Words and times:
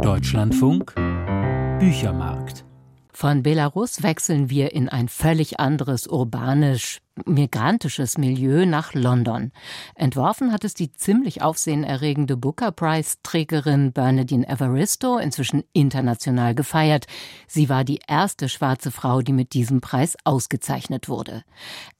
Deutschlandfunk 0.00 0.94
Büchermarkt. 1.78 2.64
Von 3.12 3.42
Belarus 3.42 4.02
wechseln 4.02 4.48
wir 4.48 4.72
in 4.72 4.88
ein 4.88 5.08
völlig 5.08 5.60
anderes 5.60 6.06
urbanisch 6.06 7.01
migrantisches 7.26 8.18
Milieu 8.18 8.66
nach 8.66 8.94
London. 8.94 9.52
Entworfen 9.94 10.52
hat 10.52 10.64
es 10.64 10.74
die 10.74 10.92
ziemlich 10.92 11.42
aufsehenerregende 11.42 12.36
Booker 12.36 12.72
Prize 12.72 13.16
Trägerin 13.22 13.92
Bernadine 13.92 14.48
Evaristo, 14.48 15.18
inzwischen 15.18 15.62
international 15.72 16.54
gefeiert. 16.54 17.06
Sie 17.46 17.68
war 17.68 17.84
die 17.84 18.00
erste 18.06 18.48
schwarze 18.48 18.90
Frau, 18.90 19.20
die 19.20 19.32
mit 19.32 19.52
diesem 19.52 19.80
Preis 19.80 20.16
ausgezeichnet 20.24 21.08
wurde. 21.08 21.44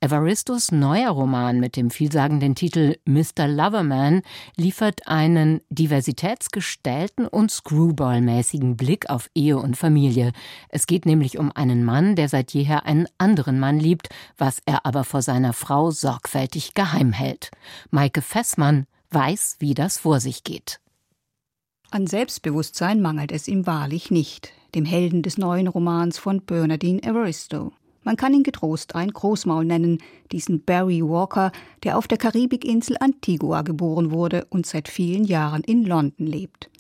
Evaristos 0.00 0.72
neuer 0.72 1.11
Roman 1.11 1.60
mit 1.60 1.76
dem 1.76 1.90
vielsagenden 1.90 2.54
Titel 2.54 2.96
Mr. 3.04 3.46
Loverman 3.48 4.22
liefert 4.56 5.06
einen 5.06 5.60
diversitätsgestellten 5.68 7.26
und 7.26 7.50
Screwball-mäßigen 7.50 8.76
Blick 8.76 9.10
auf 9.10 9.29
Ehe 9.34 9.59
und 9.59 9.77
Familie. 9.77 10.33
Es 10.69 10.87
geht 10.87 11.06
nämlich 11.06 11.38
um 11.38 11.52
einen 11.52 11.84
Mann, 11.84 12.16
der 12.16 12.29
seit 12.29 12.52
jeher 12.52 12.87
einen 12.87 13.06
anderen 13.19 13.60
Mann 13.60 13.79
liebt, 13.79 14.09
was 14.38 14.60
er 14.65 14.87
aber 14.87 15.02
vor 15.05 15.23
seiner 15.23 15.52
Frau 15.52 15.91
sorgfältig 15.91 16.74
geheim 16.74 17.12
hält. 17.12 17.51
Maike 17.91 18.23
Fessmann 18.23 18.87
weiß, 19.10 19.56
wie 19.59 19.74
das 19.74 19.98
vor 19.98 20.20
sich 20.20 20.45
geht. 20.45 20.80
An 21.91 22.06
Selbstbewusstsein 22.06 23.02
mangelt 23.02 23.33
es 23.33 23.48
ihm 23.48 23.66
wahrlich 23.66 24.10
nicht, 24.10 24.52
dem 24.74 24.84
Helden 24.84 25.23
des 25.23 25.37
neuen 25.37 25.69
Romans 25.69 26.19
von 26.19 26.41
Bernardine 26.41 27.02
Evaristo. 27.02 27.73
Man 28.05 28.16
kann 28.16 28.34
ihn 28.34 28.43
getrost 28.43 28.95
ein 28.95 29.12
Großmaul 29.12 29.65
nennen, 29.65 29.98
diesen 30.33 30.65
Barry 30.65 31.02
Walker, 31.02 31.52
der 31.84 31.98
auf 31.98 32.09
der 32.09 32.19
Karibikinsel 32.19 32.96
Antigua 32.98 33.62
geboren 33.62 34.10
wurde 34.10 34.46
und 34.51 34.66
seit 34.66 34.88
vielen 34.88 35.24
Jahren 35.24 35.62
in 35.62 35.84
London 35.84 36.27
lebt. 36.27 36.71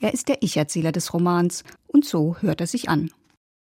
Er 0.00 0.14
ist 0.14 0.28
der 0.28 0.42
Ich-Erzähler 0.42 0.92
des 0.92 1.12
Romans 1.12 1.64
und 1.88 2.04
so 2.04 2.36
hört 2.40 2.60
er 2.60 2.68
sich 2.68 2.88
an. 2.88 3.10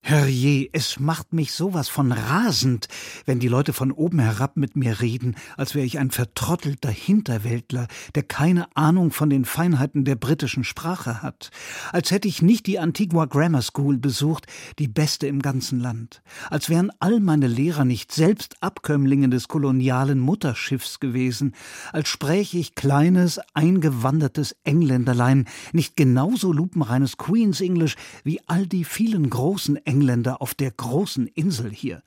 Herrje, 0.09 0.69
es 0.71 1.01
macht 1.01 1.33
mich 1.33 1.51
sowas 1.51 1.89
von 1.89 2.13
rasend, 2.13 2.87
wenn 3.25 3.41
die 3.41 3.49
Leute 3.49 3.73
von 3.73 3.91
oben 3.91 4.19
herab 4.19 4.55
mit 4.55 4.77
mir 4.77 5.01
reden, 5.01 5.35
als 5.57 5.75
wäre 5.75 5.85
ich 5.85 5.99
ein 5.99 6.11
vertrottelter 6.11 6.89
Hinterwäldler, 6.89 7.89
der 8.15 8.23
keine 8.23 8.73
Ahnung 8.73 9.11
von 9.11 9.29
den 9.29 9.43
Feinheiten 9.43 10.05
der 10.05 10.15
britischen 10.15 10.63
Sprache 10.63 11.21
hat. 11.21 11.51
Als 11.91 12.11
hätte 12.11 12.29
ich 12.29 12.41
nicht 12.41 12.67
die 12.67 12.79
Antigua 12.79 13.25
Grammar 13.25 13.61
School 13.61 13.97
besucht, 13.97 14.45
die 14.79 14.87
beste 14.87 15.27
im 15.27 15.41
ganzen 15.41 15.81
Land. 15.81 16.21
Als 16.49 16.69
wären 16.69 16.89
all 16.99 17.19
meine 17.19 17.47
Lehrer 17.47 17.83
nicht 17.83 18.13
selbst 18.13 18.55
Abkömmlinge 18.63 19.27
des 19.27 19.49
kolonialen 19.49 20.19
Mutterschiffs 20.19 21.01
gewesen. 21.01 21.53
Als 21.91 22.07
spräche 22.07 22.59
ich 22.59 22.75
kleines, 22.75 23.41
eingewandertes 23.53 24.55
Engländerlein 24.63 25.49
nicht 25.73 25.97
genauso 25.97 26.53
lupenreines 26.53 27.17
Queen's 27.17 27.59
English 27.59 27.97
wie 28.23 28.39
all 28.47 28.67
die 28.67 28.85
vielen 28.85 29.29
großen 29.29 29.75
Engländer 29.97 30.43
auf 30.43 30.53
der 30.53 30.69
großen 30.69 31.25
Insel 31.25 31.71
hier. 31.71 32.03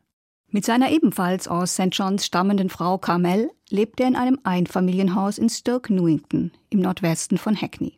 Mit 0.49 0.65
seiner 0.65 0.93
ebenfalls 0.93 1.49
aus 1.49 1.75
St. 1.75 1.89
John's 1.91 2.25
stammenden 2.25 2.71
Frau 2.71 2.99
Carmel 2.99 3.51
lebt 3.69 3.99
er 3.99 4.07
in 4.07 4.15
einem 4.15 4.39
Einfamilienhaus 4.45 5.39
in 5.39 5.49
Stoke 5.49 5.93
Newington 5.93 6.53
im 6.71 6.81
Nordwesten 6.81 7.37
von 7.37 7.61
Hackney. 7.61 7.95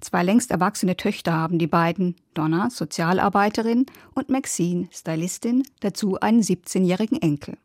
Zwei 0.00 0.22
längst 0.22 0.50
erwachsene 0.50 0.96
Töchter 0.96 1.34
haben 1.34 1.58
die 1.58 1.66
beiden, 1.66 2.16
Donna, 2.32 2.70
Sozialarbeiterin, 2.70 3.84
und 4.14 4.30
Maxine, 4.30 4.88
Stylistin, 4.90 5.62
dazu 5.80 6.18
einen 6.20 6.40
17-jährigen 6.40 7.20
Enkel. 7.20 7.58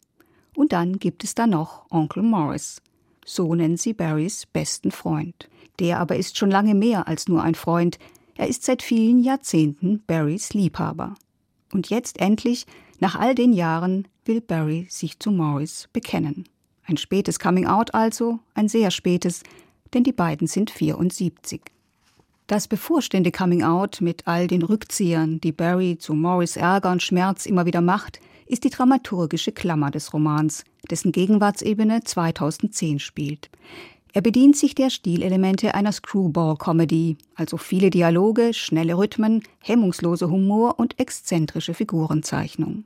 Und 0.55 0.73
dann 0.73 0.99
gibt 0.99 1.23
es 1.23 1.33
da 1.33 1.47
noch 1.47 1.85
Onkel 1.89 2.23
Morris. 2.23 2.81
So 3.25 3.55
nennen 3.55 3.77
sie 3.77 3.93
Barrys 3.93 4.45
besten 4.45 4.91
Freund. 4.91 5.49
Der 5.79 5.99
aber 5.99 6.17
ist 6.17 6.37
schon 6.37 6.51
lange 6.51 6.75
mehr 6.75 7.07
als 7.07 7.29
nur 7.29 7.41
ein 7.41 7.55
Freund. 7.55 7.99
Er 8.35 8.49
ist 8.49 8.63
seit 8.65 8.83
vielen 8.83 9.23
Jahrzehnten 9.23 10.03
Barrys 10.05 10.53
Liebhaber. 10.53 11.15
Und 11.73 11.89
jetzt 11.89 12.19
endlich, 12.19 12.65
nach 12.99 13.15
all 13.15 13.35
den 13.35 13.53
Jahren, 13.53 14.07
will 14.25 14.41
Barry 14.41 14.87
sich 14.89 15.19
zu 15.19 15.31
Morris 15.31 15.89
bekennen. 15.93 16.45
Ein 16.85 16.97
spätes 16.97 17.39
Coming-out 17.39 17.93
also, 17.93 18.39
ein 18.55 18.67
sehr 18.67 18.91
spätes, 18.91 19.43
denn 19.93 20.03
die 20.03 20.11
beiden 20.11 20.47
sind 20.47 20.71
74. 20.71 21.61
Das 22.47 22.67
bevorstehende 22.67 23.31
Coming-out 23.31 24.01
mit 24.01 24.27
all 24.27 24.47
den 24.47 24.63
Rückziehern, 24.63 25.39
die 25.39 25.51
Barry 25.51 25.97
zu 25.99 26.15
Morris 26.15 26.57
Ärger 26.57 26.91
und 26.91 27.03
Schmerz 27.03 27.45
immer 27.45 27.67
wieder 27.67 27.81
macht, 27.81 28.19
ist 28.47 28.63
die 28.63 28.71
dramaturgische 28.71 29.51
Klammer 29.51 29.91
des 29.91 30.11
Romans, 30.13 30.63
dessen 30.89 31.11
Gegenwartsebene 31.11 32.03
2010 32.03 32.97
spielt. 32.97 33.51
Er 34.11 34.21
bedient 34.21 34.57
sich 34.57 34.73
der 34.73 34.89
Stilelemente 34.89 35.75
einer 35.75 35.91
Screwball-Comedy, 35.91 37.17
also 37.35 37.57
viele 37.57 37.91
Dialoge, 37.91 38.53
schnelle 38.55 38.97
Rhythmen, 38.97 39.43
hemmungslose 39.59 40.29
Humor 40.31 40.79
und 40.79 40.99
exzentrische 40.99 41.75
Figurenzeichnung. 41.75 42.85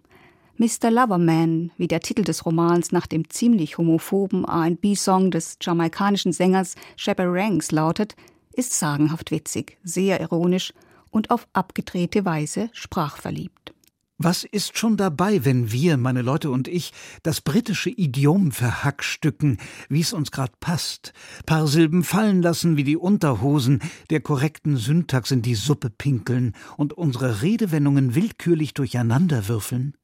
Mr. 0.58 0.92
Loverman, 0.92 1.72
wie 1.78 1.88
der 1.88 2.02
Titel 2.02 2.24
des 2.24 2.46
Romans 2.46 2.92
nach 2.92 3.08
dem 3.08 3.30
ziemlich 3.30 3.78
homophoben 3.78 4.44
R&B-Song 4.44 5.32
des 5.32 5.58
jamaikanischen 5.62 6.34
Sängers 6.34 6.76
Shepard 6.98 7.30
Ranks 7.32 7.72
lautet, 7.72 8.16
ist 8.54 8.74
sagenhaft 8.78 9.32
witzig, 9.32 9.78
sehr 9.84 10.20
ironisch 10.20 10.74
und 11.10 11.32
auf 11.32 11.48
abgedrehte 11.54 12.26
Weise 12.26 12.70
sprachverliebt. 12.74 13.73
Was 14.20 14.44
ist 14.44 14.78
schon 14.78 14.96
dabei, 14.96 15.44
wenn 15.44 15.72
wir, 15.72 15.98
meine 15.98 16.22
Leute 16.22 16.52
und 16.52 16.68
ich, 16.68 16.94
das 17.24 17.42
britische 17.42 17.90
Idiom 17.90 18.52
verhackstücken, 18.52 19.58
wie 19.90 20.02
es 20.02 20.14
uns 20.14 20.32
grad 20.32 20.60
passt, 20.60 21.14
paar 21.48 21.68
Silben 21.68 22.04
fallen 22.04 22.42
lassen 22.42 22.78
wie 22.78 22.84
die 22.84 22.96
Unterhosen, 22.96 23.82
der 24.12 24.22
korrekten 24.22 24.78
Syntax 24.78 25.32
in 25.32 25.42
die 25.42 25.56
Suppe 25.56 25.90
pinkeln 25.90 26.54
und 26.78 26.94
unsere 26.94 27.42
Redewendungen 27.42 28.14
willkürlich 28.14 28.76
durcheinanderwürfeln? 28.76 29.98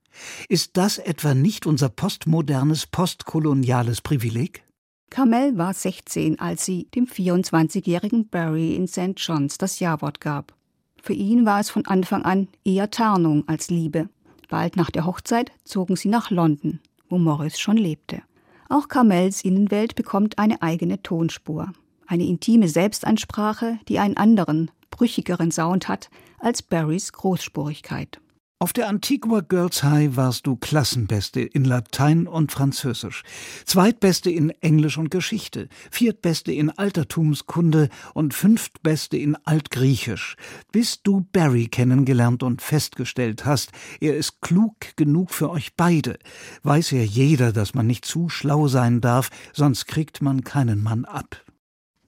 Ist 0.50 0.76
das 0.78 0.98
etwa 0.98 1.36
nicht 1.36 1.68
unser 1.68 1.90
postmodernes, 1.90 2.88
postkoloniales 2.88 4.02
Privileg? 4.02 4.64
Carmel 5.12 5.58
war 5.58 5.74
16, 5.74 6.40
als 6.40 6.66
sie 6.66 6.88
dem 6.96 7.06
24-jährigen 7.06 8.30
Barry 8.30 8.76
in 8.76 8.88
St. 8.88 9.14
John's 9.18 9.58
das 9.58 9.80
Jawort 9.80 10.20
gab. 10.20 10.59
Für 11.02 11.14
ihn 11.14 11.46
war 11.46 11.60
es 11.60 11.70
von 11.70 11.86
Anfang 11.86 12.24
an 12.24 12.48
eher 12.64 12.92
Tarnung 12.92 13.48
als 13.48 13.70
Liebe. 13.70 14.10
Bald 14.50 14.76
nach 14.76 14.90
der 14.90 15.06
Hochzeit 15.06 15.52
zogen 15.64 15.96
sie 15.96 16.10
nach 16.10 16.32
London, 16.32 16.80
wo 17.10 17.18
Morris 17.18 17.60
schon 17.60 17.78
lebte. 17.78 18.22
Auch 18.68 18.88
Carmels 18.88 19.44
Innenwelt 19.44 19.96
bekommt 19.96 20.38
eine 20.38 20.62
eigene 20.62 21.02
Tonspur. 21.02 21.72
Eine 22.08 22.26
intime 22.26 22.68
Selbstansprache, 22.68 23.80
die 23.88 24.00
einen 24.00 24.18
anderen, 24.18 24.72
brüchigeren 24.90 25.52
Sound 25.52 25.88
hat 25.88 26.10
als 26.40 26.62
Barrys 26.62 27.14
Großspurigkeit. 27.14 28.20
Auf 28.62 28.74
der 28.74 28.90
Antigua 28.90 29.40
Girls 29.40 29.84
High 29.84 30.18
warst 30.18 30.46
du 30.46 30.58
Klassenbeste 30.58 31.40
in 31.40 31.64
Latein 31.64 32.28
und 32.28 32.52
Französisch, 32.52 33.24
Zweitbeste 33.64 34.30
in 34.32 34.50
Englisch 34.50 34.98
und 34.98 35.12
Geschichte, 35.12 35.70
Viertbeste 35.92 36.52
in 36.52 36.70
Altertumskunde 36.70 37.88
und 38.14 38.34
Fünftbeste 38.34 39.16
in 39.16 39.38
Altgriechisch, 39.46 40.36
bis 40.74 41.02
du 41.02 41.26
Barry 41.32 41.68
kennengelernt 41.68 42.44
und 42.44 42.62
festgestellt 42.62 43.46
hast, 43.46 43.72
er 44.02 44.18
ist 44.18 44.42
klug 44.42 44.76
genug 44.98 45.32
für 45.32 45.50
euch 45.52 45.78
beide. 45.78 46.20
Weiß 46.64 46.92
ja 46.92 47.02
jeder, 47.02 47.54
dass 47.54 47.76
man 47.76 47.88
nicht 47.88 48.04
zu 48.04 48.28
schlau 48.28 48.68
sein 48.68 49.00
darf, 49.00 49.30
sonst 49.54 49.86
kriegt 49.86 50.22
man 50.22 50.44
keinen 50.44 50.84
Mann 50.84 51.06
ab. 51.06 51.46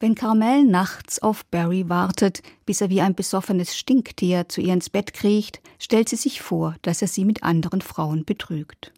Wenn 0.01 0.15
Carmel 0.15 0.63
nachts 0.63 1.21
auf 1.21 1.45
Barry 1.45 1.87
wartet, 1.87 2.41
bis 2.65 2.81
er 2.81 2.89
wie 2.89 3.01
ein 3.01 3.13
besoffenes 3.13 3.77
Stinktier 3.77 4.49
zu 4.49 4.59
ihr 4.59 4.73
ins 4.73 4.89
Bett 4.89 5.13
kriecht, 5.13 5.61
stellt 5.77 6.09
sie 6.09 6.15
sich 6.15 6.41
vor, 6.41 6.75
dass 6.81 7.03
er 7.03 7.07
sie 7.07 7.23
mit 7.23 7.43
anderen 7.43 7.81
Frauen 7.81 8.25
betrügt. 8.25 8.91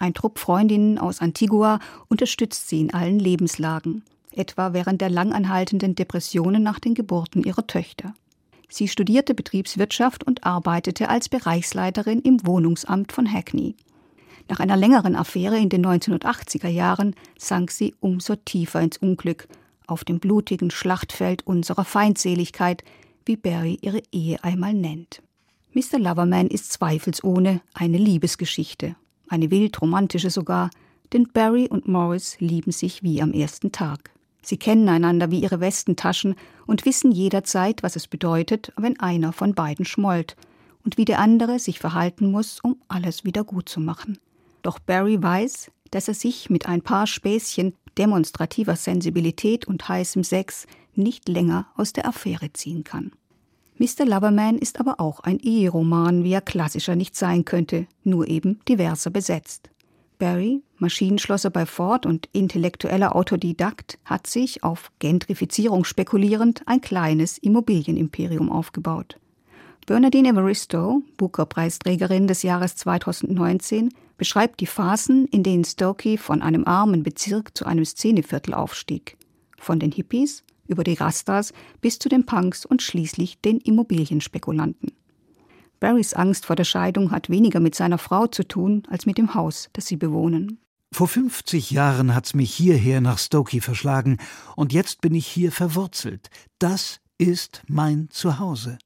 Ein 0.00 0.14
Trupp 0.14 0.40
Freundinnen 0.40 0.98
aus 0.98 1.20
Antigua 1.20 1.78
unterstützt 2.08 2.68
sie 2.68 2.80
in 2.80 2.92
allen 2.92 3.20
Lebenslagen, 3.20 4.02
etwa 4.34 4.72
während 4.72 5.00
der 5.00 5.10
langanhaltenden 5.10 5.94
Depressionen 5.94 6.64
nach 6.64 6.80
den 6.80 6.94
Geburten 6.94 7.44
ihrer 7.44 7.68
Töchter. 7.68 8.14
Sie 8.68 8.88
studierte 8.88 9.34
Betriebswirtschaft 9.34 10.24
und 10.26 10.42
arbeitete 10.42 11.08
als 11.08 11.28
Bereichsleiterin 11.28 12.20
im 12.20 12.44
Wohnungsamt 12.44 13.12
von 13.12 13.32
Hackney. 13.32 13.76
Nach 14.48 14.58
einer 14.58 14.76
längeren 14.76 15.14
Affäre 15.14 15.56
in 15.56 15.68
den 15.68 15.86
1980er 15.86 16.68
Jahren 16.68 17.14
sank 17.38 17.70
sie 17.70 17.94
umso 18.00 18.34
tiefer 18.34 18.80
ins 18.80 18.96
Unglück 18.96 19.46
auf 19.88 20.04
dem 20.04 20.20
blutigen 20.20 20.70
Schlachtfeld 20.70 21.46
unserer 21.46 21.84
Feindseligkeit, 21.84 22.84
wie 23.24 23.36
Barry 23.36 23.78
ihre 23.80 24.02
Ehe 24.12 24.42
einmal 24.44 24.74
nennt. 24.74 25.22
Mr. 25.72 25.98
Loverman 25.98 26.48
ist 26.48 26.72
zweifelsohne 26.72 27.60
eine 27.74 27.98
Liebesgeschichte, 27.98 28.96
eine 29.28 29.50
wild 29.50 29.80
romantische 29.80 30.30
sogar, 30.30 30.70
denn 31.12 31.28
Barry 31.32 31.68
und 31.68 31.88
Morris 31.88 32.36
lieben 32.40 32.72
sich 32.72 33.02
wie 33.02 33.20
am 33.22 33.32
ersten 33.32 33.72
Tag. 33.72 34.10
Sie 34.42 34.56
kennen 34.56 34.88
einander 34.88 35.30
wie 35.30 35.40
ihre 35.40 35.60
Westentaschen 35.60 36.34
und 36.66 36.86
wissen 36.86 37.12
jederzeit, 37.12 37.82
was 37.82 37.96
es 37.96 38.06
bedeutet, 38.06 38.72
wenn 38.76 38.98
einer 39.00 39.32
von 39.32 39.54
beiden 39.54 39.84
schmollt 39.84 40.36
und 40.84 40.96
wie 40.96 41.04
der 41.04 41.18
andere 41.18 41.58
sich 41.58 41.78
verhalten 41.78 42.30
muss, 42.30 42.60
um 42.60 42.76
alles 42.88 43.24
wieder 43.24 43.44
gut 43.44 43.68
zu 43.68 43.80
machen. 43.80 44.18
Doch 44.62 44.78
Barry 44.78 45.22
weiß, 45.22 45.70
dass 45.90 46.08
er 46.08 46.14
sich 46.14 46.50
mit 46.50 46.66
ein 46.66 46.82
paar 46.82 47.06
Späßchen 47.06 47.74
demonstrativer 47.98 48.76
Sensibilität 48.76 49.66
und 49.66 49.88
heißem 49.88 50.24
Sex 50.24 50.66
nicht 50.94 51.28
länger 51.28 51.66
aus 51.76 51.92
der 51.92 52.06
Affäre 52.06 52.52
ziehen 52.52 52.84
kann. 52.84 53.12
Mr. 53.78 54.04
Loverman 54.06 54.58
ist 54.58 54.80
aber 54.80 54.98
auch 54.98 55.20
ein 55.20 55.38
Eheroman, 55.38 56.24
wie 56.24 56.32
er 56.32 56.40
klassischer 56.40 56.96
nicht 56.96 57.14
sein 57.14 57.44
könnte, 57.44 57.86
nur 58.02 58.26
eben 58.26 58.60
diverser 58.68 59.10
besetzt. 59.10 59.70
Barry, 60.18 60.62
Maschinenschlosser 60.78 61.50
bei 61.50 61.64
Ford 61.64 62.04
und 62.04 62.28
intellektueller 62.32 63.14
Autodidakt, 63.14 63.98
hat 64.04 64.26
sich, 64.26 64.64
auf 64.64 64.90
Gentrifizierung 64.98 65.84
spekulierend, 65.84 66.62
ein 66.66 66.80
kleines 66.80 67.38
Immobilienimperium 67.38 68.50
aufgebaut. 68.50 69.18
Bernadine 69.88 70.28
Evaristo, 70.28 71.02
Booker-Preisträgerin 71.16 72.26
des 72.26 72.42
Jahres 72.42 72.76
2019, 72.76 73.88
beschreibt 74.18 74.60
die 74.60 74.66
Phasen, 74.66 75.24
in 75.28 75.42
denen 75.42 75.64
Stokey 75.64 76.18
von 76.18 76.42
einem 76.42 76.66
armen 76.66 77.02
Bezirk 77.02 77.56
zu 77.56 77.64
einem 77.64 77.86
Szeneviertel 77.86 78.52
aufstieg. 78.52 79.16
Von 79.56 79.80
den 79.80 79.90
Hippies 79.90 80.44
über 80.66 80.84
die 80.84 80.92
Rastas 80.92 81.54
bis 81.80 81.98
zu 81.98 82.10
den 82.10 82.26
Punks 82.26 82.66
und 82.66 82.82
schließlich 82.82 83.40
den 83.40 83.60
Immobilienspekulanten. 83.60 84.92
Barrys 85.80 86.12
Angst 86.12 86.44
vor 86.44 86.56
der 86.56 86.64
Scheidung 86.64 87.10
hat 87.10 87.30
weniger 87.30 87.60
mit 87.60 87.74
seiner 87.74 87.96
Frau 87.96 88.26
zu 88.26 88.46
tun 88.46 88.82
als 88.90 89.06
mit 89.06 89.16
dem 89.16 89.32
Haus, 89.32 89.70
das 89.72 89.86
sie 89.86 89.96
bewohnen. 89.96 90.58
Vor 90.92 91.08
50 91.08 91.70
Jahren 91.70 92.14
hat's 92.14 92.34
mich 92.34 92.52
hierher 92.52 93.00
nach 93.00 93.16
Stokey 93.16 93.62
verschlagen 93.62 94.18
und 94.54 94.74
jetzt 94.74 95.00
bin 95.00 95.14
ich 95.14 95.26
hier 95.26 95.50
verwurzelt. 95.50 96.28
Das 96.58 97.00
ist 97.16 97.62
mein 97.68 98.10
Zuhause. 98.10 98.76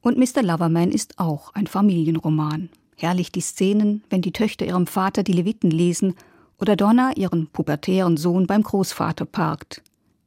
Und 0.00 0.18
Mr. 0.18 0.42
Loverman 0.42 0.90
ist 0.90 1.18
auch 1.18 1.52
ein 1.54 1.66
Familienroman. 1.66 2.70
Herrlich 2.96 3.32
die 3.32 3.40
Szenen, 3.40 4.02
wenn 4.10 4.22
die 4.22 4.32
Töchter 4.32 4.66
ihrem 4.66 4.86
Vater 4.86 5.22
die 5.22 5.32
Leviten 5.32 5.70
lesen 5.70 6.14
oder 6.58 6.76
Donna 6.76 7.12
ihren 7.16 7.46
pubertären 7.48 8.16
Sohn 8.16 8.46
beim 8.46 8.62
Großvater 8.62 9.24
parkt. 9.24 9.82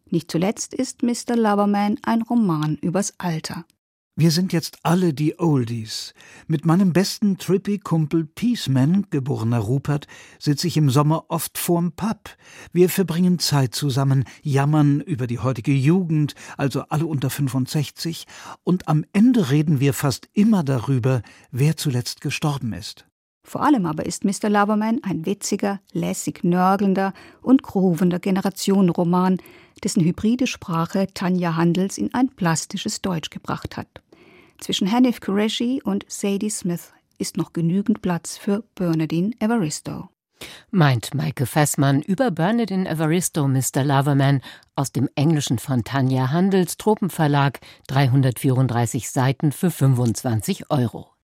Nicht 0.10 0.30
zuletzt 0.30 0.74
ist 0.74 1.02
Mr. 1.04 1.36
Loverman 1.36 1.98
ein 2.04 2.22
Roman 2.22 2.78
übers 2.82 3.14
Alter. 3.20 3.66
Wir 4.16 4.30
sind 4.30 4.54
jetzt 4.54 4.78
alle 4.84 5.12
die 5.12 5.40
Oldies. 5.40 6.14
Mit 6.46 6.68
meinem 6.68 6.94
besten 6.94 7.40
Trippy-Kumpel 7.40 8.26
Peaceman, 8.26 9.08
geborener 9.10 9.58
Rupert, 9.58 10.06
sitze 10.38 10.68
ich 10.68 10.78
im 10.78 10.92
Sommer 10.92 11.26
oft 11.30 11.58
vorm 11.58 11.94
Pub. 11.94 12.30
Wir 12.72 12.90
verbringen 12.90 13.40
Zeit 13.40 13.74
zusammen, 13.74 14.26
jammern 14.44 15.02
über 15.02 15.26
die 15.26 15.40
heutige 15.40 15.74
Jugend, 15.74 16.36
also 16.58 16.82
alle 16.90 17.08
unter 17.08 17.32
65, 17.32 18.28
und 18.64 18.88
am 18.88 19.04
Ende 19.14 19.50
reden 19.50 19.80
wir 19.80 19.94
fast 19.96 20.30
immer 20.34 20.64
darüber, 20.64 21.24
wer 21.50 21.76
zuletzt 21.76 22.22
gestorben 22.22 22.74
ist. 22.74 23.08
Vor 23.44 23.62
allem 23.62 23.86
aber 23.86 24.06
ist 24.06 24.24
Mr. 24.24 24.50
Loverman 24.50 25.02
ein 25.04 25.26
witziger, 25.26 25.80
lässig 25.92 26.44
nörgelnder 26.44 27.14
und 27.42 27.62
groovender 27.62 28.20
Generationenroman, 28.20 29.38
dessen 29.84 30.04
hybride 30.04 30.48
Sprache 30.48 31.08
Tanja 31.14 31.56
Handels 31.56 31.98
in 31.98 32.14
ein 32.14 32.30
plastisches 32.30 33.02
Deutsch 33.02 33.30
gebracht 33.30 33.76
hat. 33.76 33.88
Zwischen 34.60 34.92
Hanif 34.92 35.20
Qureshi 35.20 35.82
und 35.84 36.06
Sadie 36.08 36.50
Smith 36.50 36.94
ist 37.18 37.38
noch 37.38 37.54
genügend 37.54 38.02
Platz 38.02 38.38
für 38.38 38.64
Bernadine 38.76 39.32
Evaristo. 39.40 40.10
Meint 40.72 41.14
Maike 41.14 41.46
Fessmann 41.46 42.02
über 42.02 42.32
Bernadine 42.32 42.90
Evaristo, 42.90 43.48
Mr. 43.48 43.84
Loverman, 43.84 44.42
aus 44.76 44.92
dem 44.92 45.10
Englischen 45.16 45.60
von 45.60 45.84
Tanja 45.84 46.32
Handels 46.32 46.78
Tropenverlag, 46.78 47.60
334 47.88 49.10
Seiten 49.10 49.52
für 49.52 49.70
25 49.70 50.70
Euro. 50.70 51.13